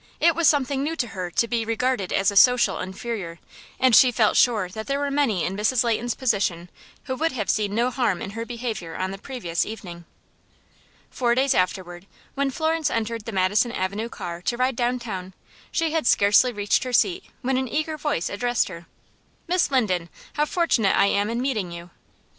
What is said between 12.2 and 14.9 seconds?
when Florence entered the Madison Avenue car to ride